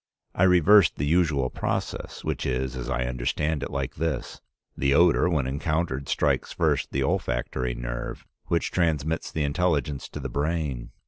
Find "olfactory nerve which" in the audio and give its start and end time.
7.03-8.71